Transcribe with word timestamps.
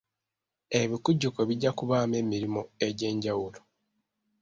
Ebikujjuko 0.81 1.39
bijja 1.49 1.71
kubaamu 1.77 2.13
emirimu 2.21 2.61
egy'enjawulo. 2.87 3.59